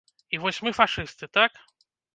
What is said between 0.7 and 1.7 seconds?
фашысты, так?!